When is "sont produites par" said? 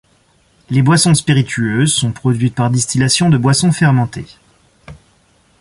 1.93-2.71